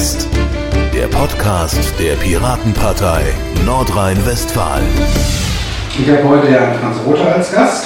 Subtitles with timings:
[0.00, 0.28] West,
[0.94, 3.20] der Podcast der Piratenpartei
[3.66, 4.86] Nordrhein-Westfalen.
[5.98, 7.84] Ich habe heute Herrn Franz Rother als Gast.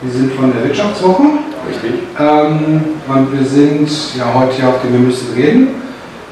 [0.00, 1.24] Wir sind von der Wirtschaftswoche.
[1.68, 2.04] Richtig.
[2.18, 5.68] Ähm, und wir sind ja heute hier auf dem Wir müssen reden.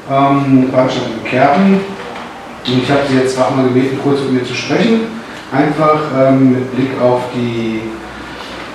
[0.09, 1.73] Ähm, Veranstaltung in Kerpen.
[2.65, 5.01] Und ich habe Sie jetzt auch mal gebeten, kurz mit mir zu sprechen.
[5.51, 7.81] Einfach ähm, mit Blick auf die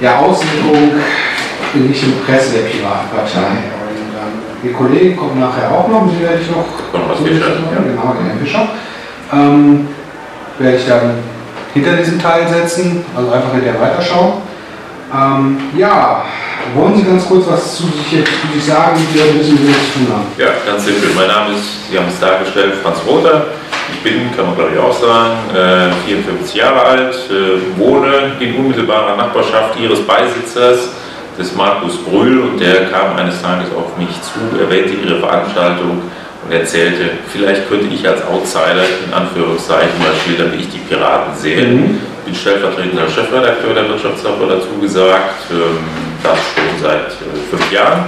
[0.00, 0.92] ja, Auswirkung
[1.74, 3.75] in Richtung Presse der Piratenpartei.
[4.62, 6.66] Ihr Kollegen kommen nachher auch noch, die werde ich noch.
[6.92, 7.82] Konrad Fischer, ja.
[7.82, 8.68] Genau, der Herr Fischer.
[9.32, 9.88] Ähm,
[10.58, 11.18] werde ich dann
[11.74, 14.34] hinter diesem Teil setzen, also einfach hinterher weiterschauen.
[15.12, 16.24] Ähm, ja,
[16.74, 19.68] wollen Sie ganz kurz was zu sich, jetzt, zu sich sagen, wie wir wissen, wie
[19.68, 20.26] wir zu tun haben?
[20.36, 21.10] Ja, ganz simpel.
[21.14, 23.46] Mein Name ist, Sie haben es dargestellt, Franz Rother.
[23.92, 28.56] Ich bin, kann man glaube ich auch sagen, äh, 54 Jahre alt, äh, wohne in
[28.56, 30.90] unmittelbarer Nachbarschaft Ihres Beisitzers,
[31.38, 36.02] des Markus Brühl, und der kam eines Tages auf mich zu, erwähnte Ihre Veranstaltung
[36.44, 41.34] und erzählte, vielleicht könnte ich als Outsider in Anführungszeichen mal schildern, wie ich die Piraten
[41.36, 41.66] sehe.
[41.66, 42.00] Mhm.
[42.24, 45.78] bin stellvertretender Chefredakteur der Wirtschaftswoche dazu gesagt, ähm,
[46.22, 48.06] das schon seit äh, fünf Jahren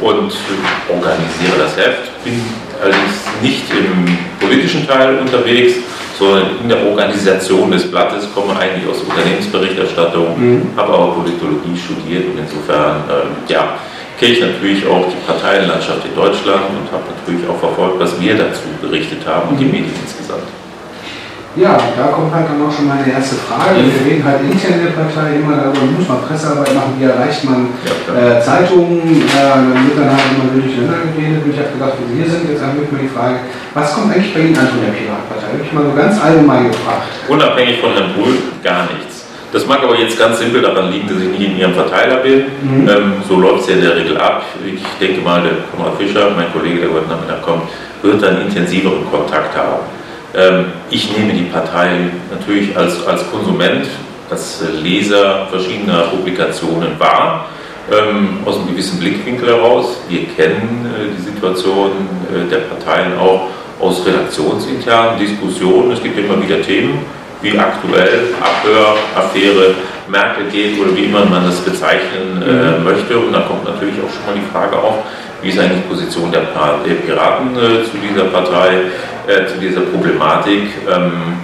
[0.00, 2.24] und äh, organisiere das Heft.
[2.24, 2.40] Bin
[2.80, 5.74] allerdings nicht im politischen Teil unterwegs,
[6.22, 10.62] sondern in der Organisation des Blattes, komme eigentlich aus Unternehmensberichterstattung, Mhm.
[10.76, 13.74] habe aber Politologie studiert und insofern, ähm, ja,
[14.18, 18.36] kenne ich natürlich auch die Parteienlandschaft in Deutschland und habe natürlich auch verfolgt, was wir
[18.36, 19.72] dazu berichtet haben und die Mhm.
[19.72, 20.46] Medien insgesamt.
[21.54, 23.84] Ja, da kommt halt dann auch schon meine erste Frage.
[23.84, 27.44] Wir reden halt intern in der Partei immer darüber, muss man Pressearbeit machen, wie erreicht
[27.44, 27.76] man
[28.08, 31.44] äh, Zeitungen, äh, dann wird dann halt immer durcheinander geredet.
[31.44, 33.36] Und ich habe gedacht, wenn Sie hier sind, jetzt haben wir mal die Frage,
[33.76, 35.48] was kommt eigentlich bei Ihnen an von der Piratenpartei?
[35.52, 37.04] Wirklich mal so ganz allgemein gefragt.
[37.28, 39.28] Unabhängig von Herrn Brühl gar nichts.
[39.52, 42.48] Das mag aber jetzt ganz simpel daran liegen, dass ich nicht in Ihrem Verteiler bin.
[42.64, 42.88] Mhm.
[42.88, 44.40] Ähm, so läuft es ja in der Regel ab.
[44.64, 47.68] Ich denke mal, der Konrad Fischer, mein Kollege, der heute Nachmittag kommt,
[48.00, 49.84] wird dann intensiveren Kontakt haben.
[50.34, 53.86] Ähm, ich nehme die Partei natürlich als, als Konsument,
[54.30, 57.46] als Leser verschiedener Publikationen wahr,
[57.90, 59.98] ähm, aus einem gewissen Blickwinkel heraus.
[60.08, 61.90] Wir kennen äh, die Situation
[62.30, 63.48] äh, der Parteien auch
[63.80, 65.90] aus redaktionsinternen Diskussionen.
[65.90, 67.00] Es gibt immer wieder Themen,
[67.42, 69.74] wie aktuell Abhöraffäre
[70.12, 73.18] Merkel geht oder wie immer man das bezeichnen äh, möchte.
[73.18, 74.98] Und dann kommt natürlich auch schon mal die Frage auf,
[75.40, 78.92] wie ist eigentlich die Position der, Piraten äh, zu dieser Partei,
[79.26, 80.68] äh, zu dieser Problematik.
[80.86, 81.40] Ähm,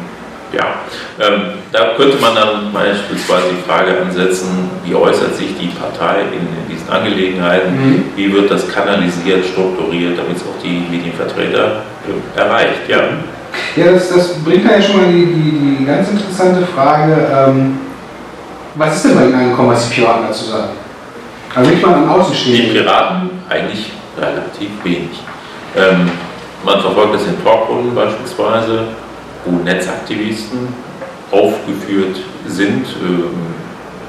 [0.53, 0.81] ja,
[1.21, 6.41] ähm, da könnte man dann beispielsweise die Frage ansetzen, wie äußert sich die Partei in,
[6.41, 8.05] in diesen Angelegenheiten, Mhm.
[8.17, 12.89] wie wird das kanalisiert, strukturiert, damit es auch die Medienvertreter äh, erreicht.
[12.89, 13.01] Ja.
[13.77, 17.79] Ja, das, das bringt ja schon mal die, die, die ganz interessante Frage, ähm,
[18.79, 20.69] was ist denn bei Ihnen angekommen, was die Piraten dazu sagen?
[21.55, 22.73] Also nicht mal Die Außenstehenden.
[22.73, 25.19] Piraten eigentlich relativ wenig.
[25.77, 26.11] Ähm,
[26.65, 28.85] man verfolgt das in Talkrunden beispielsweise,
[29.45, 30.69] wo Netzaktivisten
[31.31, 33.31] aufgeführt sind, ähm,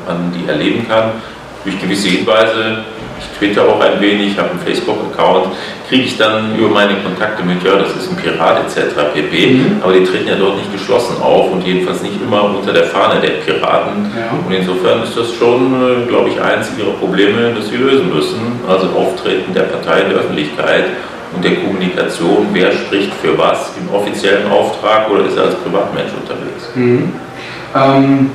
[0.08, 1.14] man die erleben kann.
[1.64, 2.86] Durch gewisse Hinweise,
[3.20, 5.48] ich twitter auch ein wenig, habe einen Facebook-Account,
[5.88, 8.96] kriege ich dann über meine Kontakte mit, ja, das ist ein Pirat etc.
[9.14, 9.48] pp.
[9.48, 9.82] Mhm.
[9.82, 13.20] Aber die treten ja dort nicht geschlossen auf und jedenfalls nicht immer unter der Fahne
[13.20, 14.12] der Piraten.
[14.16, 14.38] Ja.
[14.46, 18.40] Und insofern ist das schon, äh, glaube ich, eins ihrer Probleme, das sie lösen müssen.
[18.68, 20.86] Also Auftreten der Partei in der Öffentlichkeit
[21.36, 26.12] und der Kommunikation, wer spricht für was im offiziellen Auftrag oder ist er als Privatmensch
[26.20, 26.70] unterwegs.
[26.76, 27.14] Mhm.
[27.76, 28.32] Ähm,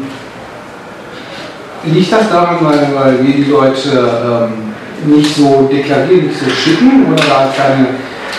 [1.84, 4.63] liegt das daran, weil, weil wir die Leute ähm,
[5.04, 7.86] nicht so deklarieren, nicht so schicken oder da keine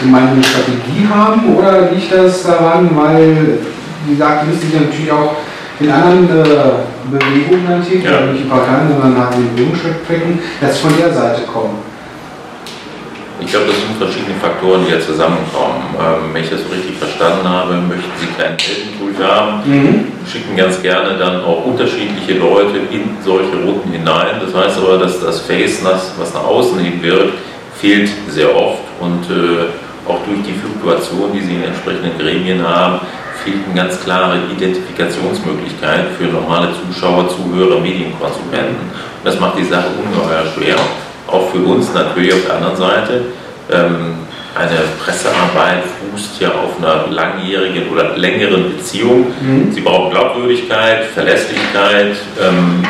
[0.01, 1.55] gemeinsame Strategie haben?
[1.55, 3.59] Oder liegt das daran, weil,
[4.05, 5.35] wie gesagt, die müssen sich natürlich auch
[5.79, 6.53] in anderen äh,
[7.11, 8.25] Bewegungen tätig, Ja.
[8.31, 11.94] nicht Parteien, sondern halt in Bewegungsstrecken, dass sie von der Seite kommen?
[13.39, 15.83] Ich glaube, das sind verschiedene Faktoren, die jetzt zusammenkommen.
[15.99, 20.07] Ähm, wenn ich das so richtig verstanden habe, möchten Sie keinen Heldenkult haben, Mhm.
[20.29, 24.41] schicken ganz gerne dann auch unterschiedliche Leute in solche Routen hinein.
[24.43, 27.33] Das heißt aber, dass das Face, was nach außen hin wird,
[27.79, 32.99] fehlt sehr oft und äh, auch durch die Fluktuation, die Sie in entsprechenden Gremien haben,
[33.43, 38.75] fehlt eine ganz klare Identifikationsmöglichkeit für normale Zuschauer, Zuhörer, Medienkonsumenten.
[38.89, 40.75] Und das macht die Sache ungeheuer schwer.
[41.27, 43.21] Auch für uns natürlich auf der anderen Seite.
[43.71, 44.15] Ähm,
[44.55, 49.27] eine Pressearbeit fußt ja auf einer langjährigen oder längeren Beziehung.
[49.41, 49.71] Mhm.
[49.73, 52.15] Sie brauchen Glaubwürdigkeit, Verlässlichkeit.
[52.41, 52.85] Ähm,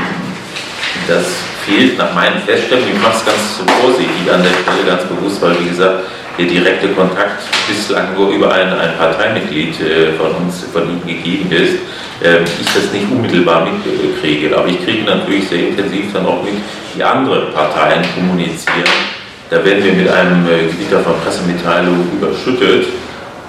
[1.07, 1.25] das
[1.65, 2.91] fehlt nach meinen Feststellungen.
[2.95, 6.03] Ich mache es ganz vorsichtig an der Stelle, ganz bewusst, weil wie gesagt,
[6.37, 11.79] der direkte Kontakt bislang nur über ein, Parteimitglied äh, von uns, von Ihnen gegeben ist,
[12.23, 14.57] ähm, ich das nicht unmittelbar mitkriege.
[14.57, 16.53] Aber ich kriege natürlich sehr intensiv dann auch mit,
[16.95, 18.83] wie andere Parteien kommunizieren.
[19.49, 22.87] Da da werden wir mit einem äh, Gewitter von Pressemitteilungen überschüttet.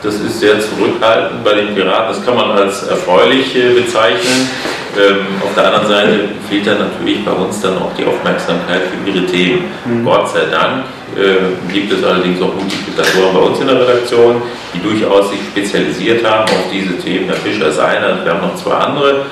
[0.02, 2.14] Das ist sehr zurückhaltend bei den Piraten.
[2.14, 4.48] Das kann man als erfreulich äh, bezeichnen.
[4.96, 9.10] Ähm, auf der anderen Seite fehlt dann natürlich bei uns dann auch die Aufmerksamkeit für
[9.10, 9.64] ihre Themen.
[9.84, 10.04] Mhm.
[10.04, 10.84] Gott sei Dank
[11.14, 16.24] äh, gibt es allerdings auch Multiplikatoren bei uns in der Redaktion, die durchaus sich spezialisiert
[16.24, 17.28] haben auf diese Themen.
[17.28, 19.26] Der Fischer ist einer, wir haben noch zwei andere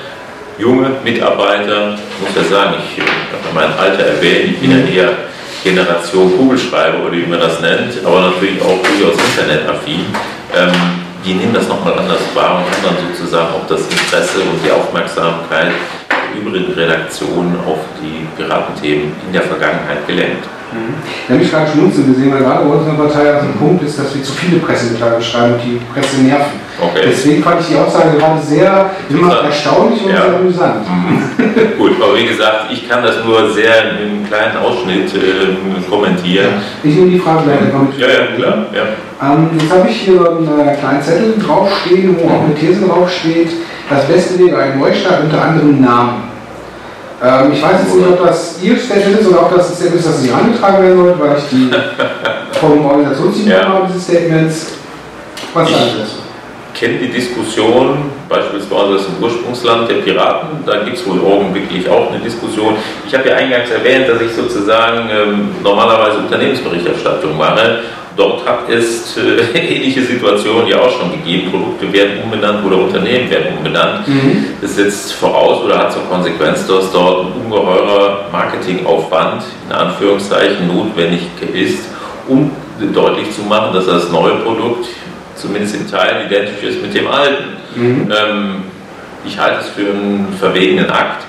[0.59, 1.95] junge Mitarbeiter.
[1.95, 4.93] Ich muss ja sagen, ich habe mein Alter erwähnt, ich bin ja mhm.
[4.93, 5.13] eher
[5.65, 10.05] Generation Kugelschreiber oder wie man das nennt, aber natürlich auch durchaus internetaffin.
[10.55, 14.61] Ähm, die nehmen das nochmal anders wahr und haben dann sozusagen auch das Interesse und
[14.65, 15.73] die Aufmerksamkeit
[16.11, 20.45] der übrigen Redaktionen auf die Piratenthemen in der Vergangenheit gelenkt.
[20.73, 20.95] Mhm.
[21.29, 24.15] Ja, mich gerade schmunzeln gesehen, weil gerade bei unserer Partei also ein Punkt ist, dass
[24.15, 26.61] wir zu viele Pressemitteilungen schreiben und die Presse nerven.
[26.81, 27.07] Okay.
[27.07, 30.23] Deswegen fand ich die Aussage gerade sehr immer erstaunlich und ja.
[30.23, 30.87] sehr amüsant.
[30.89, 31.79] Mhm.
[31.79, 36.55] Gut, aber wie gesagt, ich kann das nur sehr in einem kleinen Ausschnitt äh, kommentieren.
[36.83, 38.67] Ich nehme die Frage gleich noch Ja, ja, klar.
[38.75, 38.83] Ja.
[39.25, 43.51] Ähm, jetzt habe ich hier einen äh, kleinen Zettel draufstehen, wo auch eine These draufsteht.
[43.89, 46.25] Das Beste wäre ein Neustart unter anderem Namen.
[47.23, 50.01] Ähm, ich weiß jetzt nicht, ob das Ihr Statement ist oder ob das ein Statement
[50.01, 51.71] ist, das nicht angetragen werden soll, weil ich die
[52.59, 53.69] vom Organisationsteam ja.
[53.69, 54.73] habe, diese Statements.
[55.55, 56.25] Was sagen Sie dazu?
[56.75, 62.11] kenne die Diskussion, beispielsweise aus dem Ursprungsland der Piraten, da gibt es wohl augenblicklich auch
[62.11, 62.75] eine Diskussion.
[63.07, 67.79] Ich habe ja eingangs erwähnt, dass ich sozusagen ähm, normalerweise Unternehmensberichterstattung mache
[68.17, 71.51] Dort hat es äh, ähnliche Situationen ja auch schon gegeben.
[71.51, 74.07] Produkte werden umbenannt oder Unternehmen werden umbenannt.
[74.07, 74.47] Mhm.
[74.61, 81.23] Das setzt voraus oder hat zur Konsequenz, dass dort ein ungeheurer Marketingaufwand in Anführungszeichen notwendig
[81.53, 81.89] ist,
[82.29, 82.51] um
[82.93, 84.87] deutlich zu machen, dass das neue Produkt
[85.35, 87.45] zumindest in Teilen identisch ist mit dem alten.
[87.75, 88.13] Mhm.
[88.13, 88.63] Ähm,
[89.27, 91.25] ich halte es für einen verwegenen Akt.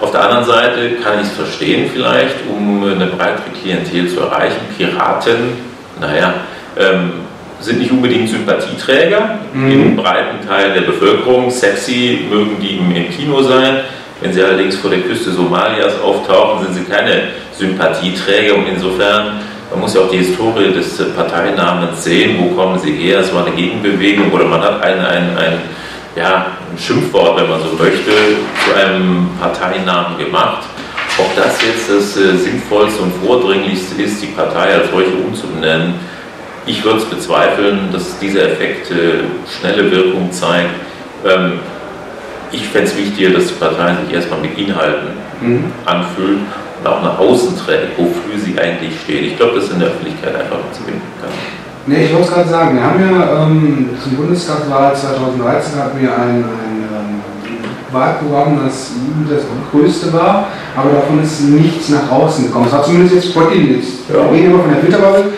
[0.00, 4.60] Auf der anderen Seite kann ich es verstehen vielleicht, um eine breitere Klientel zu erreichen.
[4.76, 6.34] Piraten naja,
[6.78, 7.12] ähm,
[7.60, 9.70] sind nicht unbedingt Sympathieträger mhm.
[9.70, 11.50] im breiten Teil der Bevölkerung.
[11.50, 13.80] Sexy mögen die im, Kino sein.
[14.20, 19.80] Wenn sie allerdings vor der Küste Somalias auftauchen, sind sie keine Sympathieträger und insofern man
[19.80, 23.54] muss ja auch die Historie des Parteinamens sehen, wo kommen sie her, es war eine
[23.56, 25.58] Gegenbewegung oder man hat ein, ein, ein,
[26.14, 28.12] ja, ein Schimpfwort, wenn man so möchte,
[28.64, 30.62] zu einem Parteinamen gemacht.
[31.16, 35.94] Ob das jetzt das äh, Sinnvollste und Vordringlichste ist, die Partei als solche umzubenennen,
[36.66, 40.70] ich würde es bezweifeln, dass dieser Effekt äh, schnelle Wirkung zeigt.
[41.24, 41.60] Ähm,
[42.50, 45.08] ich fände es wichtiger, dass die Partei sich erstmal mit Inhalten
[45.40, 45.64] mhm.
[45.84, 46.40] anfüllt
[46.80, 49.22] und auch nach außen trägt, wofür sie eigentlich steht.
[49.22, 51.30] Ich glaube, das in der Öffentlichkeit einfach zu binden kann.
[51.86, 56.16] Nee, ich wollte es gerade sagen, wir haben ja ähm, zum Bundestagswahl 2013 hatten wir
[56.16, 56.83] ein, ein
[57.94, 58.90] Wahlprogramm das,
[59.30, 62.66] das größte war, aber davon ist nichts nach außen gekommen.
[62.66, 63.92] Es war zumindest jetzt vor Ihnen nichts.
[64.08, 64.24] Ja.
[64.24, 65.32] Wir reden immer von der Filterbubble.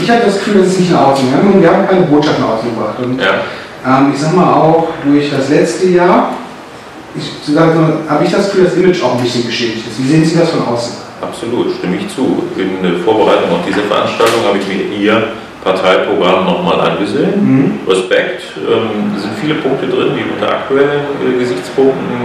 [0.00, 2.48] Ich habe das Gefühl, dass es nicht nach außen Wir wir haben keine Botschaft nach
[2.48, 2.98] außen gebracht.
[3.02, 3.34] Und, ja.
[3.86, 6.32] ähm, ich sag mal auch durch das letzte Jahr,
[8.08, 9.98] habe ich das Gefühl, das Image auch ein bisschen geschädigt ist.
[9.98, 11.08] Wie sehen Sie das von außen?
[11.20, 12.44] Absolut, stimme ich zu.
[12.56, 15.22] In Vorbereitung auf diese Veranstaltung habe ich mir Ihr
[15.68, 17.32] Parteiprogramm nochmal angesehen.
[17.40, 17.88] Mhm.
[17.88, 18.42] Respekt.
[18.56, 22.16] Ähm, da sind viele Punkte drin, die unter aktuellen äh, Gesichtspunkten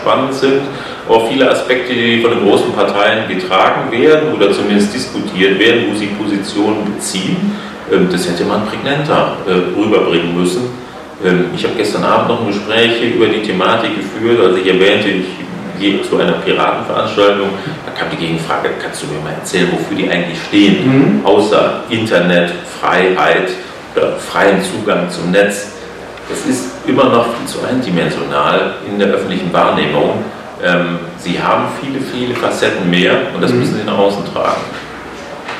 [0.00, 0.62] spannend sind.
[1.08, 5.98] Auch viele Aspekte, die von den großen Parteien getragen werden oder zumindest diskutiert werden, wo
[5.98, 7.52] sie Positionen beziehen.
[7.92, 10.68] Ähm, das hätte man prägnenter äh, rüberbringen müssen.
[11.24, 15.08] Ähm, ich habe gestern Abend noch ein Gespräch über die Thematik geführt, als ich erwähnte,
[15.08, 15.39] ich
[15.80, 17.48] gehe zu einer Piratenveranstaltung,
[17.86, 21.26] da kam die Gegenfrage, kannst du mir mal erzählen, wofür die eigentlich stehen, mhm.
[21.26, 23.48] außer Internet, Freiheit
[23.96, 25.72] oder freien Zugang zum Netz.
[26.28, 30.22] Das ist immer noch viel zu eindimensional in der öffentlichen Wahrnehmung.
[30.62, 33.60] Ähm, sie haben viele, viele Facetten mehr und das mhm.
[33.60, 34.60] müssen sie nach außen tragen.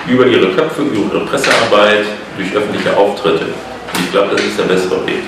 [0.06, 2.04] Über ihre Köpfe, über ihre Pressearbeit,
[2.36, 3.44] durch öffentliche Auftritte.
[3.44, 5.22] Und ich glaube, das ist der bessere Weg,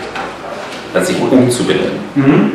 [0.95, 1.99] als sich umzubenennen.
[2.15, 2.53] Mhm.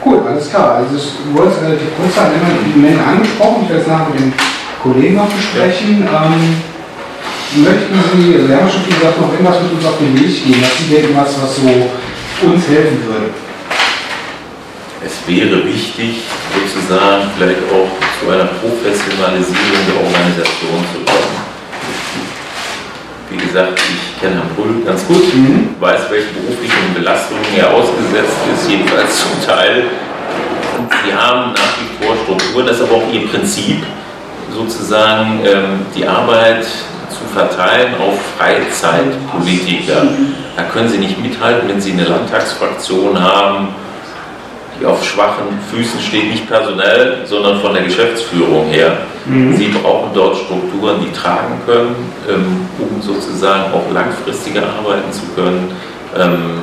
[0.00, 0.76] Gut, alles klar.
[0.76, 3.64] Also ich wollte relativ kurz haben immer die Menge angesprochen.
[3.64, 4.32] Ich werde es nachher mit dem
[4.82, 6.06] Kollegen noch besprechen.
[6.06, 6.62] Ähm,
[7.62, 10.62] möchten Sie, also wir haben schon gesagt, noch irgendwas mit uns auf den Weg gehen?
[10.62, 13.30] Was Sie denken, was, was so uns helfen würde?
[15.04, 16.22] Es wäre wichtig,
[16.54, 21.37] sozusagen vielleicht auch zu einer Professionalisierung der Organisation zu kommen.
[23.30, 25.74] Wie gesagt, ich kenne Herrn Brüll ganz gut, mhm.
[25.78, 29.84] weiß, welche beruflichen Belastungen er ausgesetzt ist, jedenfalls zum Teil.
[30.78, 33.82] Und sie haben nach wie vor Strukturen, das ist aber auch ihr Prinzip,
[34.54, 40.08] sozusagen ähm, die Arbeit zu verteilen auf Freizeitpolitiker.
[40.56, 43.68] Da können sie nicht mithalten, wenn sie eine Landtagsfraktion haben,
[44.80, 48.96] die auf schwachen Füßen steht, nicht personell, sondern von der Geschäftsführung her.
[49.28, 49.56] Mhm.
[49.56, 51.94] Sie brauchen dort Strukturen, die tragen können,
[52.28, 55.70] ähm, um sozusagen auch langfristiger arbeiten zu können.
[56.16, 56.60] Ähm,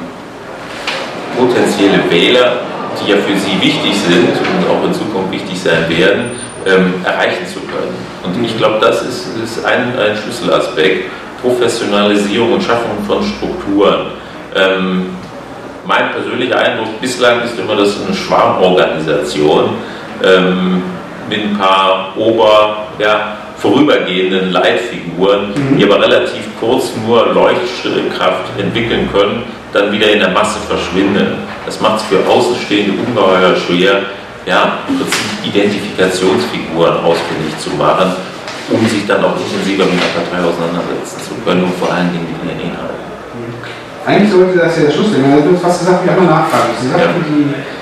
[1.37, 2.61] potenzielle Wähler,
[2.99, 6.31] die ja für Sie wichtig sind und auch in Zukunft wichtig sein werden,
[6.65, 7.93] ähm, erreichen zu können.
[8.23, 11.11] Und ich glaube, das ist, ist ein, ein, Schlüsselaspekt.
[11.41, 14.07] Professionalisierung und Schaffung von Strukturen.
[14.55, 15.07] Ähm,
[15.85, 19.75] mein persönlicher Eindruck bislang ist immer, dass eine Schwarmorganisation
[20.23, 20.81] ähm,
[21.29, 25.77] mit ein paar Ober, ja, vorübergehenden Leitfiguren, mhm.
[25.77, 31.37] die aber relativ kurz nur Leuchtkraft entwickeln können, dann wieder in der Masse verschwinden.
[31.65, 34.01] Das macht es für Außenstehende ungeheuer schwer,
[34.45, 38.13] ja, im Prinzip Identifikationsfiguren ausfindig zu machen,
[38.69, 42.27] um sich dann auch intensiver mit der Partei auseinandersetzen zu können und vor allen Dingen
[42.29, 43.05] mit ihren Inhalten.
[44.05, 45.25] Eigentlich sollte das ja der Schluss sein.
[45.25, 46.77] Du hast fast gesagt, wir haben eine Nachfrage.
[46.79, 47.25] Sie sagten, ja.
[47.25, 47.74] die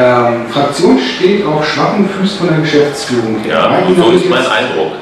[0.00, 3.44] ähm, Fraktion steht auf schwachen Füßen von der Geschäftsführung.
[3.46, 4.92] Ja, so ist mein Eindruck,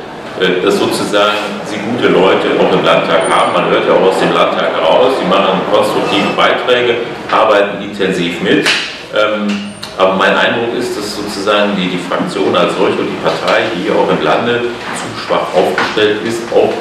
[0.41, 3.53] äh, dass sozusagen sie gute Leute auch im Landtag haben.
[3.53, 6.97] Man hört ja auch aus dem Landtag raus, sie machen konstruktive Beiträge,
[7.31, 8.67] arbeiten intensiv mit.
[9.15, 13.63] Ähm, aber mein Eindruck ist, dass sozusagen die, die Fraktion als solche und die Partei
[13.83, 14.61] hier auch im Lande
[14.95, 16.73] zu schwach aufgestellt ist, auch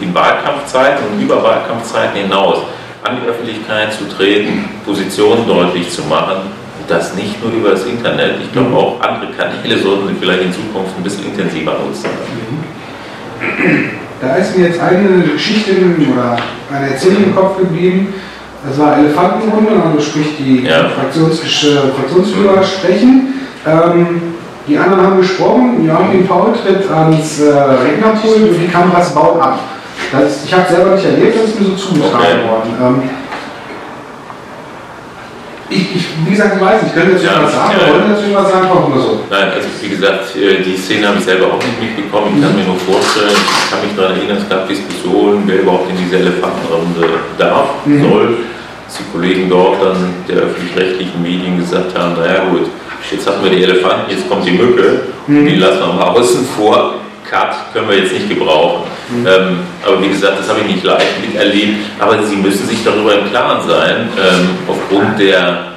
[0.00, 2.58] in Wahlkampfzeiten und über Wahlkampfzeiten hinaus
[3.02, 6.61] an die Öffentlichkeit zu treten, Positionen deutlich zu machen.
[6.88, 8.36] Das nicht nur über das Internet.
[8.42, 12.10] Ich glaube, auch andere Kanäle sollten Sie vielleicht in Zukunft ein bisschen intensiver nutzen.
[14.20, 15.72] Da ist mir jetzt eine Geschichte
[16.12, 16.36] oder
[16.72, 18.14] eine Erzählung im Kopf geblieben
[18.68, 20.88] das war Elefantenrunde, also sprich die ja.
[20.90, 23.34] Fraktions Fraktionsführer sprechen.
[23.66, 24.34] Ähm,
[24.68, 29.58] die anderen haben gesprochen, Joachim Paul tritt ans äh, Rednerpult und die Kameras bauen ab.
[30.12, 32.48] Das, ich habe selber nicht erlebt, das ist mir so zugetragen okay.
[32.48, 33.00] worden.
[33.02, 33.10] Ähm,
[35.72, 38.08] ich, ich, wie gesagt, ich weiß nicht, ich könnte jetzt ja, was sagen, ja, wollte
[38.08, 39.20] natürlich was sagen, warum so.
[39.30, 42.36] Nein, also wie gesagt, äh, die Szene habe ich selber auch nicht mitbekommen.
[42.36, 45.90] Ich kann mir nur vorstellen, ich kann mich daran erinnern, es gab Diskussionen, wer überhaupt
[45.90, 48.02] in diese Elefantenrunde darf, mhm.
[48.02, 48.28] soll.
[48.86, 52.68] Dass die Kollegen dort dann der öffentlich-rechtlichen Medien gesagt haben, naja gut,
[53.10, 55.46] jetzt hatten wir die Elefanten, jetzt kommt die Mücke, mhm.
[55.46, 56.94] die lassen wir mal außen vor.
[57.28, 58.82] Cut können wir jetzt nicht gebrauchen.
[59.12, 59.26] Mhm.
[59.26, 61.86] Ähm, aber wie gesagt, das habe ich nicht live miterlebt.
[61.98, 65.72] Aber Sie müssen sich darüber im Klaren sein, ähm, aufgrund der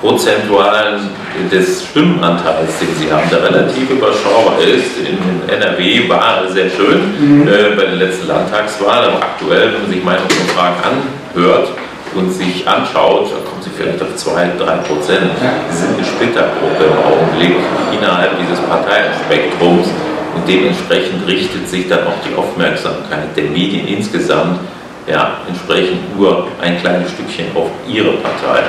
[0.00, 1.10] prozentualen
[1.50, 4.98] des Stimmenanteils, den Sie haben, der relativ überschaubar ist.
[4.98, 7.48] In NRW war sehr schön mhm.
[7.48, 11.68] äh, bei der letzten Landtagswahl, aber aktuell, wenn man sich Meinungsumfragen anhört
[12.14, 15.30] und sich anschaut, dann kommen Sie vielleicht auf 2, 3 Prozent.
[15.70, 17.56] Sie sind eine Splittergruppe im Augenblick
[17.96, 19.88] innerhalb dieses Parteienspektrums.
[20.34, 24.60] Und dementsprechend richtet sich dann auch die Aufmerksamkeit der Medien insgesamt
[25.06, 28.62] ja, entsprechend nur ein kleines Stückchen auf ihre Partei.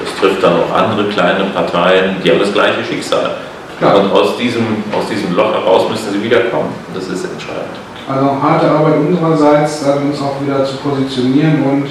[0.00, 3.36] Das trifft dann auch andere kleine Parteien, die haben das gleiche Schicksal.
[3.80, 3.94] Ja.
[3.94, 6.70] Und aus diesem, aus diesem Loch heraus müssen sie wiederkommen.
[6.94, 7.78] Das ist entscheidend.
[8.08, 11.88] Also harte Arbeit unsererseits, uns auch wieder zu positionieren und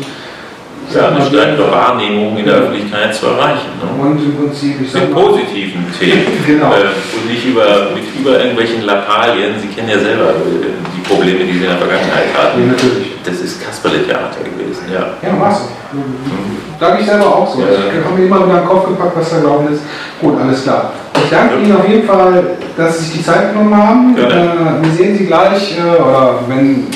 [0.93, 3.71] ja, eine stärkere Wahrnehmung in der Öffentlichkeit zu erreichen.
[3.81, 4.01] Ne?
[4.01, 6.25] Und im Prinzip, ich Mit positiven Themen.
[6.47, 6.71] genau.
[6.71, 9.55] Äh, und nicht über, mit über irgendwelchen Lappalien.
[9.59, 12.61] Sie kennen ja selber äh, die Probleme, die Sie in der Vergangenheit hatten.
[12.61, 13.17] Ja, natürlich.
[13.23, 15.17] Das ist Kasperle-Theater gewesen, ja.
[15.21, 15.67] Ja, war's.
[15.91, 16.57] Mhm.
[16.79, 17.61] Sag ich selber auch so.
[17.61, 17.67] Ja.
[17.67, 19.81] Ich habe mir immer wieder in den Kopf gepackt, was da gelaufen ist.
[20.21, 20.93] Gut, alles klar.
[21.15, 21.61] Ich danke ja.
[21.61, 22.43] Ihnen auf jeden Fall,
[22.77, 24.17] dass Sie sich die Zeit genommen haben.
[24.17, 26.87] Äh, wir sehen Sie gleich, äh, oder wenn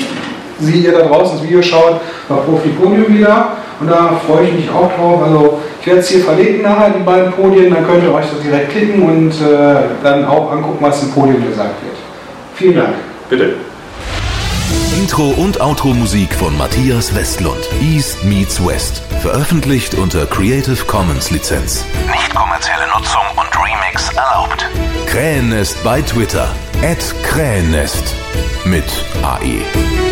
[0.66, 3.52] Sie hier da draußen das Video schaut, bei Profi Podium wieder.
[3.80, 5.22] Und da freue ich mich auch drauf.
[5.24, 8.40] Also ich werde es hier verlinken nachher, die beiden Podien, dann könnt ihr euch das
[8.40, 11.96] direkt klicken und äh, dann auch angucken, was im Podium gesagt wird.
[12.54, 12.94] Vielen Dank.
[13.28, 13.56] Bitte.
[14.96, 17.68] Intro und Outro Musik von Matthias Westlund.
[17.82, 19.02] East meets West.
[19.20, 21.84] Veröffentlicht unter Creative Commons Lizenz.
[22.06, 24.66] Nicht kommerzielle Nutzung und Remix erlaubt.
[25.06, 26.48] Krähennest bei Twitter.
[26.82, 28.14] At Krähennest.
[28.64, 28.84] Mit
[29.22, 30.11] AE.